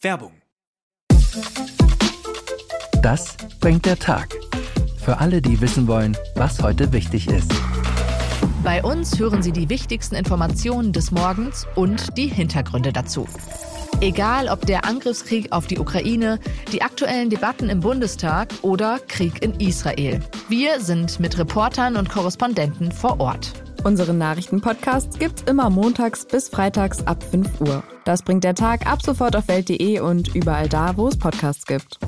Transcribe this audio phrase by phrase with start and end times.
[0.00, 0.32] Werbung.
[3.02, 4.28] Das bringt der Tag.
[5.04, 7.52] Für alle, die wissen wollen, was heute wichtig ist.
[8.62, 13.26] Bei uns hören Sie die wichtigsten Informationen des Morgens und die Hintergründe dazu.
[14.00, 16.38] Egal ob der Angriffskrieg auf die Ukraine,
[16.70, 20.20] die aktuellen Debatten im Bundestag oder Krieg in Israel.
[20.48, 23.52] Wir sind mit Reportern und Korrespondenten vor Ort.
[23.82, 27.82] Unseren Nachrichtenpodcast gibt's immer montags bis freitags ab 5 Uhr.
[28.08, 31.98] Das bringt der Tag ab sofort auf welt.de und überall da, wo es Podcasts gibt.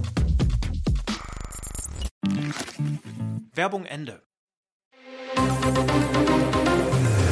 [3.55, 4.23] Werbung Ende.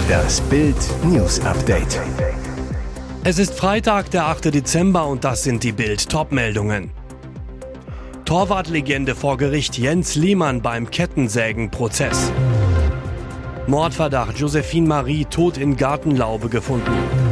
[0.06, 1.98] Das Bild News Update.
[3.24, 4.52] Es ist Freitag, der 8.
[4.52, 6.90] Dezember und das sind die Bild Topmeldungen.
[8.26, 12.30] Torwartlegende vor Gericht Jens Lehmann beim Kettensägenprozess.
[13.66, 17.27] Mordverdacht Josephine Marie tot in Gartenlaube gefunden.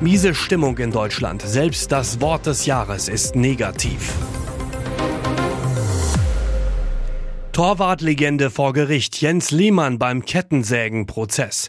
[0.00, 1.42] Miese Stimmung in Deutschland.
[1.42, 4.12] Selbst das Wort des Jahres ist negativ.
[7.50, 11.68] Torwartlegende vor Gericht Jens Lehmann beim Kettensägenprozess.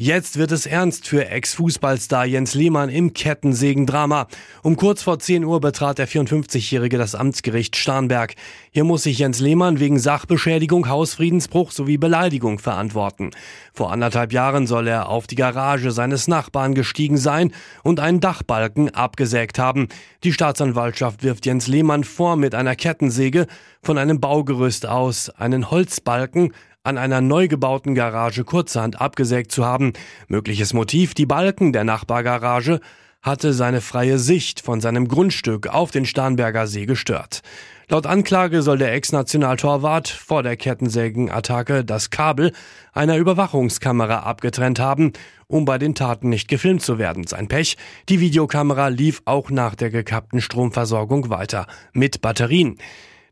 [0.00, 4.28] Jetzt wird es ernst für Ex-Fußballstar Jens Lehmann im Kettensägen-Drama.
[4.62, 8.36] Um kurz vor 10 Uhr betrat der 54-Jährige das Amtsgericht Starnberg.
[8.70, 13.32] Hier muss sich Jens Lehmann wegen Sachbeschädigung, Hausfriedensbruch sowie Beleidigung verantworten.
[13.72, 18.94] Vor anderthalb Jahren soll er auf die Garage seines Nachbarn gestiegen sein und einen Dachbalken
[18.94, 19.88] abgesägt haben.
[20.22, 23.48] Die Staatsanwaltschaft wirft Jens Lehmann vor, mit einer Kettensäge
[23.82, 26.52] von einem Baugerüst aus einen Holzbalken
[26.88, 29.92] an einer neu gebauten Garage kurzerhand abgesägt zu haben.
[30.26, 32.80] Mögliches Motiv, die Balken der Nachbargarage
[33.20, 37.42] hatte seine freie Sicht von seinem Grundstück auf den Starnberger See gestört.
[37.90, 42.52] Laut Anklage soll der Ex-Nationaltorwart vor der Kettensägenattacke das Kabel
[42.94, 45.12] einer Überwachungskamera abgetrennt haben,
[45.46, 47.26] um bei den Taten nicht gefilmt zu werden.
[47.26, 47.76] Sein Pech,
[48.08, 52.78] die Videokamera lief auch nach der gekappten Stromversorgung weiter mit Batterien.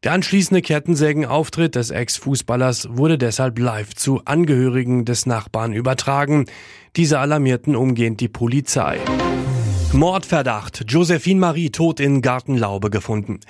[0.06, 6.44] Der anschließende Kettensägenauftritt des Ex-Fußballers wurde deshalb live zu Angehörigen des Nachbarn übertragen.
[6.94, 9.00] Diese alarmierten umgehend die Polizei.
[9.92, 10.84] Mordverdacht.
[10.86, 13.40] Josephine Marie tot in Gartenlaube gefunden.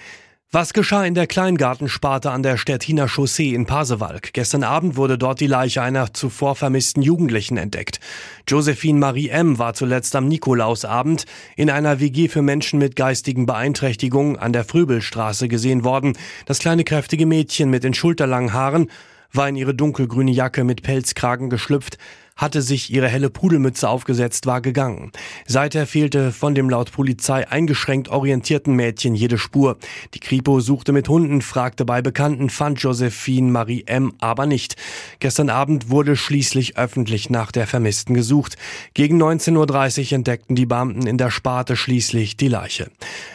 [0.53, 4.33] Was geschah in der Kleingartensparte an der Stettiner Chaussee in Pasewalk?
[4.33, 7.99] Gestern Abend wurde dort die Leiche einer zuvor vermissten Jugendlichen entdeckt.
[8.47, 9.59] Josephine Marie M.
[9.59, 11.25] war zuletzt am Nikolausabend
[11.57, 16.17] in einer WG für Menschen mit geistigen Beeinträchtigungen an der Fröbelstraße gesehen worden.
[16.45, 18.89] Das kleine kräftige Mädchen mit den schulterlangen Haaren
[19.33, 21.99] war in ihre dunkelgrüne Jacke mit Pelzkragen geschlüpft,
[22.37, 25.11] hatte sich ihre helle Pudelmütze aufgesetzt, war gegangen.
[25.47, 29.79] Seither fehlte von dem laut Polizei eingeschränkt orientierten Mädchen jede Spur.
[30.13, 34.13] Die Kripo suchte mit Hunden, fragte bei Bekannten, fand Josephine Marie M.
[34.21, 34.77] aber nicht.
[35.19, 38.57] Gestern Abend wurde schließlich öffentlich nach der Vermissten gesucht.
[38.93, 42.91] Gegen 19.30 Uhr entdeckten die Beamten in der Sparte schließlich die Leiche.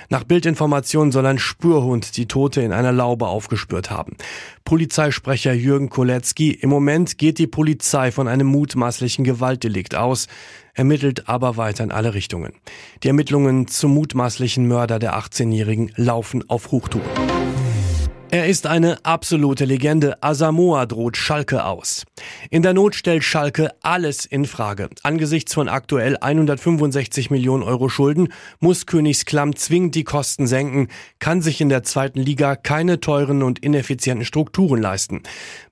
[0.10, 4.18] Nach Bildinformationen soll ein Spürhund die Tote in einer Laube aufgespürt haben.
[4.72, 10.28] Polizeisprecher Jürgen Koletzki, im Moment geht die Polizei von einem mutmaßlichen Gewaltdelikt aus,
[10.74, 12.54] ermittelt aber weiter in alle Richtungen.
[13.04, 17.31] Die Ermittlungen zum mutmaßlichen Mörder der 18-Jährigen laufen auf Hochtouren.
[18.34, 20.24] Er ist eine absolute Legende.
[20.24, 22.06] Asamoah droht Schalke aus.
[22.50, 24.90] In der Not stellt Schalke alles in Frage.
[25.04, 28.32] Angesichts von aktuell 165 Millionen Euro Schulden
[28.62, 30.88] muss Königsklamm zwingend die Kosten senken,
[31.20, 35.24] kann sich in der zweiten Liga keine teuren und ineffizienten Strukturen leisten.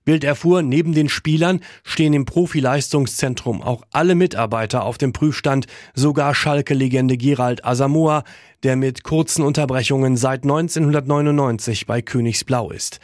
[0.10, 6.34] Bild erfuhr, neben den Spielern stehen im Profileistungszentrum auch alle Mitarbeiter auf dem Prüfstand, sogar
[6.34, 8.24] Schalke-Legende Gerald Asamoah,
[8.64, 13.00] der mit kurzen Unterbrechungen seit 1999 bei Königsblau ist.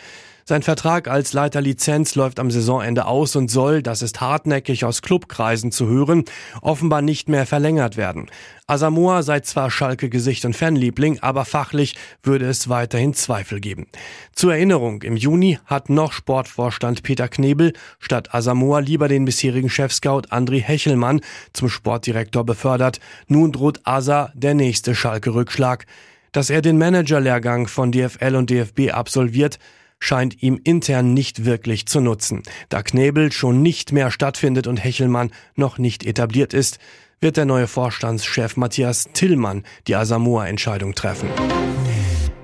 [0.47, 5.01] Sein Vertrag als Leiter Lizenz läuft am Saisonende aus und soll, das ist hartnäckig aus
[5.01, 6.23] Clubkreisen zu hören,
[6.61, 8.27] offenbar nicht mehr verlängert werden.
[8.67, 13.87] Asamoah sei zwar Schalke Gesicht und Fanliebling, aber fachlich würde es weiterhin Zweifel geben.
[14.33, 20.27] Zur Erinnerung, im Juni hat noch Sportvorstand Peter Knebel statt Asamoah lieber den bisherigen Chefscout
[20.29, 21.21] André Hechelmann
[21.53, 22.99] zum Sportdirektor befördert.
[23.27, 25.87] Nun droht Asa der nächste Schalke-Rückschlag.
[26.33, 29.57] Dass er den Managerlehrgang von DFL und DFB absolviert,
[29.99, 32.43] scheint ihm intern nicht wirklich zu nutzen.
[32.69, 36.79] Da Knebel schon nicht mehr stattfindet und Hechelmann noch nicht etabliert ist,
[37.21, 41.29] wird der neue Vorstandschef Matthias Tillmann die Asamoah-Entscheidung treffen.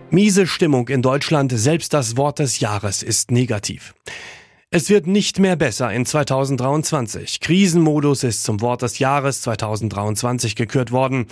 [0.09, 3.93] Miese Stimmung in Deutschland, selbst das Wort des Jahres ist negativ.
[4.69, 7.41] Es wird nicht mehr besser in 2023.
[7.41, 11.27] Krisenmodus ist zum Wort des Jahres 2023 gekürt worden.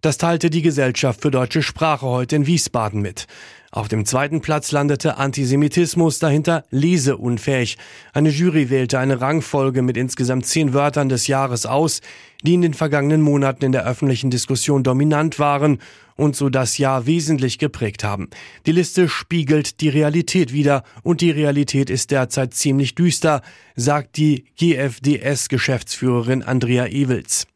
[0.00, 3.26] Das teilte die Gesellschaft für deutsche Sprache heute in Wiesbaden mit.
[3.72, 7.78] Auf dem zweiten Platz landete Antisemitismus, dahinter leseunfähig.
[8.12, 12.00] Eine Jury wählte eine Rangfolge mit insgesamt zehn Wörtern des Jahres aus,
[12.42, 15.78] die in den vergangenen Monaten in der öffentlichen Diskussion dominant waren
[16.16, 18.28] und so das Jahr wesentlich geprägt haben.
[18.66, 23.40] Die Liste spiegelt die Realität wider und die Realität ist derzeit ziemlich düster,
[23.76, 27.46] sagt die GFDS-Geschäftsführerin Andrea Ewels.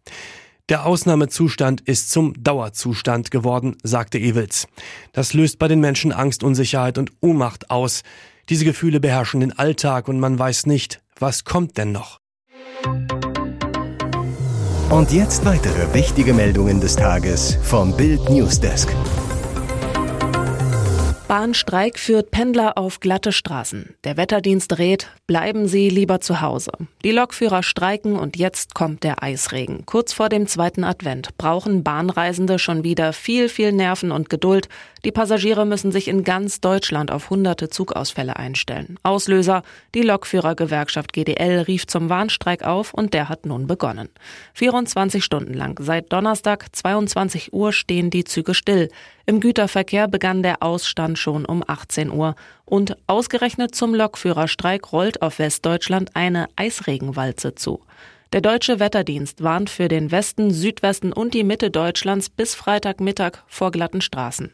[0.71, 4.67] Der Ausnahmezustand ist zum Dauerzustand geworden, sagte Ewels.
[5.13, 8.01] Das löst bei den Menschen Angst, Unsicherheit und Ohnmacht aus.
[8.49, 12.19] Diese Gefühle beherrschen den Alltag und man weiß nicht, was kommt denn noch.
[14.89, 18.89] Und jetzt weitere wichtige Meldungen des Tages vom Bild Newsdesk.
[21.27, 23.95] Bahnstreik führt Pendler auf glatte Straßen.
[24.05, 26.73] Der Wetterdienst rät, bleiben Sie lieber zu Hause.
[27.03, 29.87] Die Lokführer streiken und jetzt kommt der Eisregen.
[29.87, 34.69] Kurz vor dem zweiten Advent brauchen Bahnreisende schon wieder viel, viel Nerven und Geduld.
[35.07, 38.99] Die Passagiere müssen sich in ganz Deutschland auf hunderte Zugausfälle einstellen.
[39.03, 39.63] Auslöser,
[39.95, 44.11] die Lokführergewerkschaft GDL rief zum Warnstreik auf und der hat nun begonnen.
[44.55, 48.91] 24 Stunden lang, seit Donnerstag 22 Uhr stehen die Züge still.
[49.27, 52.35] Im Güterverkehr begann der Ausstand schon um 18 Uhr.
[52.65, 57.81] Und ausgerechnet zum Lokführerstreik rollt auf Westdeutschland eine Eisregenwalze zu.
[58.35, 63.71] Der deutsche Wetterdienst warnt für den Westen, Südwesten und die Mitte Deutschlands bis Freitagmittag vor
[63.71, 64.51] glatten Straßen.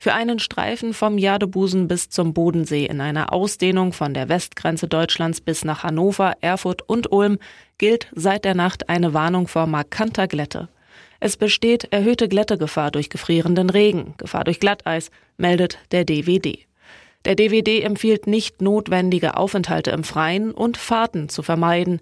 [0.00, 5.40] Für einen Streifen vom Jadebusen bis zum Bodensee in einer Ausdehnung von der Westgrenze Deutschlands
[5.40, 7.38] bis nach Hannover, Erfurt und Ulm
[7.78, 10.68] gilt seit der Nacht eine Warnung vor markanter Glätte.
[11.20, 16.66] Es besteht erhöhte Glättegefahr durch gefrierenden Regen, Gefahr durch Glatteis, meldet der DWD.
[17.24, 22.00] Der DWD empfiehlt nicht notwendige Aufenthalte im Freien und Fahrten zu vermeiden,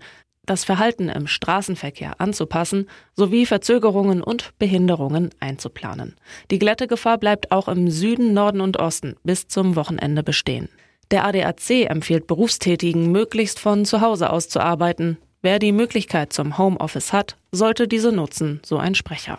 [0.48, 6.16] das Verhalten im Straßenverkehr anzupassen sowie Verzögerungen und Behinderungen einzuplanen.
[6.50, 10.68] Die Glättegefahr bleibt auch im Süden, Norden und Osten bis zum Wochenende bestehen.
[11.10, 15.18] Der ADAC empfiehlt Berufstätigen, möglichst von zu Hause aus zu arbeiten.
[15.48, 19.38] Wer die Möglichkeit zum Homeoffice hat, sollte diese nutzen, so ein Sprecher.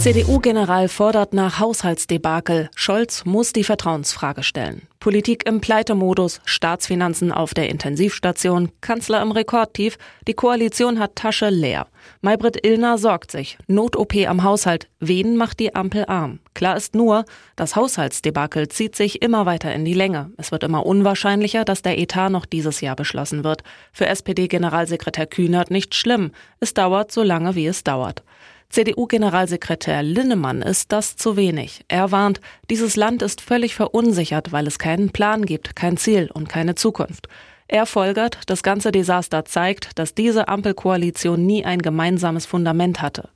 [0.00, 2.70] CDU-General fordert nach Haushaltsdebakel.
[2.74, 4.88] Scholz muss die Vertrauensfrage stellen.
[4.98, 11.86] Politik im Pleitemodus, Staatsfinanzen auf der Intensivstation, Kanzler im Rekordtief, die Koalition hat Tasche leer.
[12.22, 13.58] Maybrit Illner sorgt sich.
[13.66, 14.88] Not-OP am Haushalt.
[15.00, 16.38] Wen macht die Ampel arm?
[16.54, 20.30] Klar ist nur, das Haushaltsdebakel zieht sich immer weiter in die Länge.
[20.38, 23.64] Es wird immer unwahrscheinlicher, dass der Etat noch dieses Jahr beschlossen wird.
[23.92, 26.30] Für SPD-Generalsekretär Kühnert nicht schlimm.
[26.58, 28.22] Es dauert so lange, wie es dauert.
[28.70, 31.84] CDU-Generalsekretär Linnemann ist das zu wenig.
[31.88, 32.40] Er warnt,
[32.70, 37.26] dieses Land ist völlig verunsichert, weil es keinen Plan gibt, kein Ziel und keine Zukunft.
[37.66, 43.28] Er folgert, das ganze Desaster zeigt, dass diese Ampelkoalition nie ein gemeinsames Fundament hatte.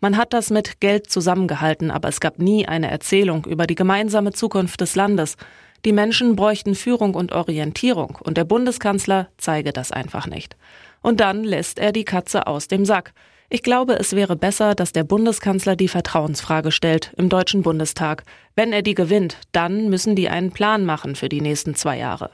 [0.00, 4.32] Man hat das mit Geld zusammengehalten, aber es gab nie eine Erzählung über die gemeinsame
[4.32, 5.36] Zukunft des Landes.
[5.86, 10.56] Die Menschen bräuchten Führung und Orientierung, und der Bundeskanzler zeige das einfach nicht.
[11.00, 13.12] Und dann lässt er die Katze aus dem Sack.
[13.54, 18.24] Ich glaube, es wäre besser, dass der Bundeskanzler die Vertrauensfrage stellt im Deutschen Bundestag.
[18.56, 22.30] Wenn er die gewinnt, dann müssen die einen Plan machen für die nächsten zwei Jahre.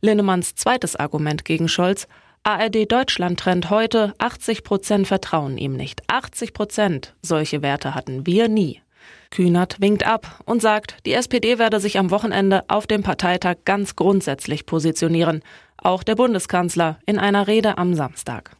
[0.00, 2.08] Linnemanns zweites Argument gegen Scholz,
[2.42, 6.02] ARD Deutschland trennt heute 80 Prozent vertrauen ihm nicht.
[6.08, 7.14] 80 Prozent.
[7.22, 8.82] Solche Werte hatten wir nie.
[9.30, 13.94] Kühnert winkt ab und sagt, die SPD werde sich am Wochenende auf dem Parteitag ganz
[13.94, 15.42] grundsätzlich positionieren.
[15.76, 18.56] Auch der Bundeskanzler in einer Rede am Samstag.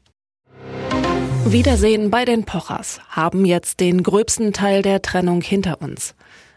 [1.52, 6.14] Wiedersehen bei den Pochers haben jetzt den gröbsten Teil der Trennung hinter uns.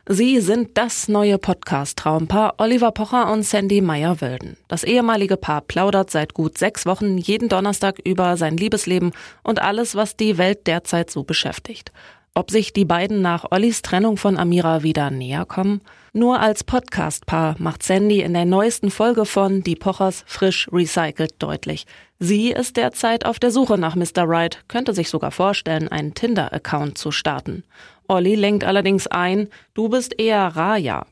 [0.08, 4.58] Sie sind das neue Podcast-Traumpaar Oliver Pocher und Sandy Meyer-Wölden.
[4.68, 9.12] Das ehemalige Paar plaudert seit gut sechs Wochen jeden Donnerstag über sein Liebesleben
[9.44, 11.92] und alles, was die Welt derzeit so beschäftigt.
[12.40, 15.82] Ob sich die beiden nach Ollis Trennung von Amira wieder näher kommen?
[16.14, 21.86] Nur als Podcast-Paar macht Sandy in der neuesten Folge von Die Pochers frisch recycelt deutlich.
[22.18, 24.24] Sie ist derzeit auf der Suche nach Mr.
[24.24, 27.66] Right, könnte sich sogar vorstellen, einen Tinder-Account zu starten.
[28.08, 31.08] Olli lenkt allerdings ein, du bist eher Raya.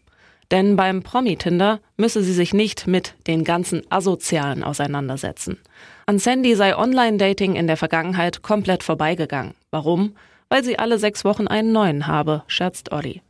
[0.49, 5.59] Denn beim Promi-Tinder müsse sie sich nicht mit den ganzen Asozialen auseinandersetzen.
[6.05, 9.55] An Sandy sei Online-Dating in der Vergangenheit komplett vorbeigegangen.
[9.71, 10.13] Warum?
[10.49, 13.21] Weil sie alle sechs Wochen einen neuen habe, scherzt Olli.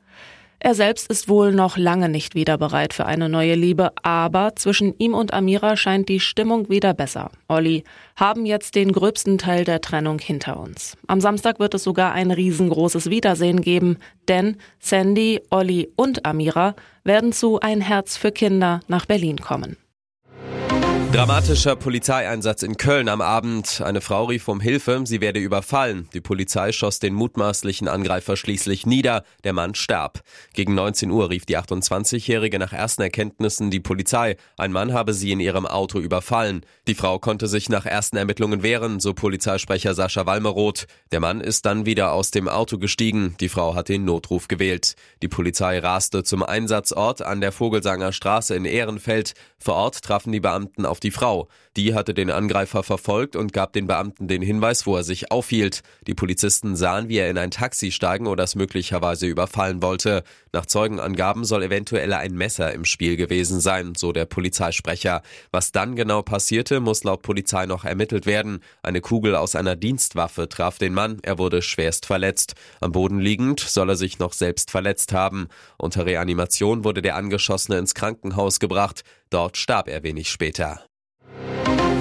[0.60, 4.96] Er selbst ist wohl noch lange nicht wieder bereit für eine neue Liebe, aber zwischen
[4.98, 7.30] ihm und Amira scheint die Stimmung wieder besser.
[7.48, 7.84] Olli
[8.16, 10.98] haben jetzt den gröbsten Teil der Trennung hinter uns.
[11.06, 13.98] Am Samstag wird es sogar ein riesengroßes Wiedersehen geben,
[14.28, 19.78] denn Sandy, Olli und Amira werden zu Ein Herz für Kinder nach Berlin kommen.
[21.14, 23.82] Dramatischer Polizeieinsatz in Köln am Abend.
[23.82, 26.10] Eine Frau rief um Hilfe, sie werde überfallen.
[26.14, 29.24] Die Polizei schoss den mutmaßlichen Angreifer schließlich nieder.
[29.46, 30.22] Der Mann starb.
[30.54, 34.36] Gegen 19 Uhr rief die 28-Jährige nach ersten Erkenntnissen die Polizei.
[34.58, 36.66] Ein Mann habe sie in ihrem Auto überfallen.
[36.88, 40.88] Die Frau konnte sich nach ersten Ermittlungen wehren, so Polizeisprecher Sascha Walmeroth.
[41.14, 43.36] Der Mann ist dann wieder aus dem Auto gestiegen.
[43.40, 44.96] Die Frau hat den Notruf gewählt.
[45.22, 49.34] Die Polizei raste zum Einsatzort an der Vogelsanger Straße in Ehrenfeld.
[49.58, 51.48] Vor Ort trafen die Beamten auf die Frau.
[51.78, 55.84] Die hatte den Angreifer verfolgt und gab den Beamten den Hinweis, wo er sich aufhielt.
[56.08, 60.24] Die Polizisten sahen, wie er in ein Taxi steigen oder es möglicherweise überfallen wollte.
[60.54, 65.22] Nach Zeugenangaben soll eventuell ein Messer im Spiel gewesen sein, so der Polizeisprecher.
[65.52, 68.62] Was dann genau passierte, muss laut Polizei noch ermittelt werden.
[68.82, 72.56] Eine Kugel aus einer Dienstwaffe traf den Mann, er wurde schwerst verletzt.
[72.82, 75.48] Am Boden liegend soll er sich noch selbst verletzt haben.
[75.78, 79.04] Unter Reanimation wurde der Angeschossene ins Krankenhaus gebracht.
[79.30, 80.88] Dort starb er wenig später.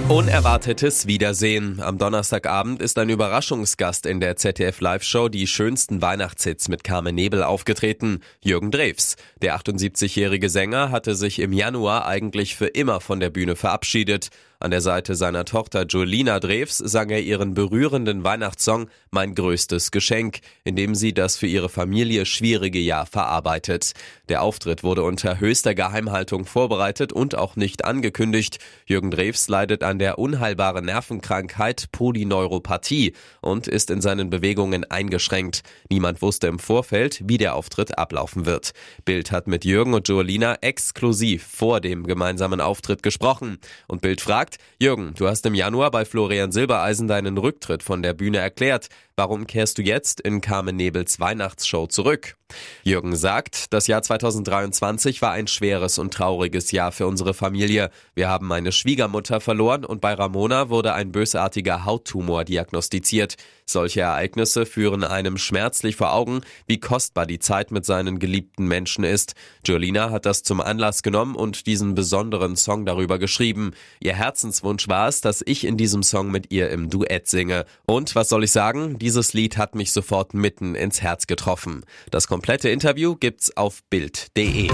[0.09, 1.81] Unerwartetes Wiedersehen.
[1.81, 7.43] Am Donnerstagabend ist ein Überraschungsgast in der ZDF Live-Show die schönsten Weihnachtshits mit Carmen Nebel
[7.43, 8.21] aufgetreten.
[8.41, 9.17] Jürgen Drews.
[9.43, 14.29] Der 78-jährige Sänger hatte sich im Januar eigentlich für immer von der Bühne verabschiedet.
[14.59, 20.41] An der Seite seiner Tochter Jolina Drews sang er ihren berührenden Weihnachtssong Mein größtes Geschenk,
[20.65, 23.93] in dem sie das für ihre Familie schwierige Jahr verarbeitet.
[24.31, 28.59] Der Auftritt wurde unter höchster Geheimhaltung vorbereitet und auch nicht angekündigt.
[28.87, 35.65] Jürgen Drews leidet an der unheilbaren Nervenkrankheit Polyneuropathie und ist in seinen Bewegungen eingeschränkt.
[35.91, 38.73] Niemand wusste im Vorfeld, wie der Auftritt ablaufen wird.
[39.05, 44.46] Bild hat mit Jürgen und Jolina exklusiv vor dem gemeinsamen Auftritt gesprochen und Bild fragt,
[44.47, 48.89] sagt, Jürgen, du hast im Januar bei Florian Silbereisen deinen Rücktritt von der Bühne erklärt.
[49.17, 52.37] Warum kehrst du jetzt in Carmen Nebels Weihnachtsshow zurück?
[52.85, 57.91] Jürgen sagt, das Jahr 2023 war ein schweres und trauriges Jahr für unsere Familie.
[58.15, 63.37] Wir haben meine Schwiegermutter verloren und bei Ramona wurde ein bösartiger Hauttumor diagnostiziert.
[63.69, 69.03] Solche Ereignisse führen einem schmerzlich vor Augen, wie kostbar die Zeit mit seinen geliebten Menschen
[69.03, 69.35] ist.
[69.65, 73.73] Jolina hat das zum Anlass genommen und diesen besonderen Song darüber geschrieben.
[73.99, 77.67] Ihr Herzenswunsch war es, dass ich in diesem Song mit ihr im Duett singe.
[77.87, 79.01] Und was soll ich sagen?
[79.01, 81.85] Dieses Lied hat mich sofort mitten ins Herz getroffen.
[82.13, 84.71] Das komplette Interview gibt's auf Bild.de.